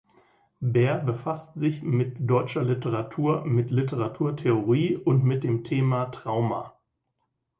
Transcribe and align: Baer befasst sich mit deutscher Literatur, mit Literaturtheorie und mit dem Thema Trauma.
Baer 0.61 0.97
befasst 0.97 1.53
sich 1.53 1.83
mit 1.83 2.15
deutscher 2.21 2.63
Literatur, 2.63 3.45
mit 3.45 3.69
Literaturtheorie 3.69 4.97
und 4.97 5.23
mit 5.23 5.43
dem 5.43 5.63
Thema 5.63 6.05
Trauma. 6.05 6.73